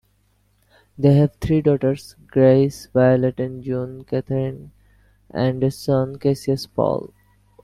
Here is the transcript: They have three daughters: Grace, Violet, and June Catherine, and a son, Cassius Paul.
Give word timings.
They 0.97 1.13
have 1.17 1.35
three 1.35 1.61
daughters: 1.61 2.15
Grace, 2.25 2.87
Violet, 2.91 3.39
and 3.39 3.61
June 3.61 4.03
Catherine, 4.03 4.71
and 5.29 5.63
a 5.63 5.69
son, 5.69 6.17
Cassius 6.17 6.65
Paul. 6.65 7.13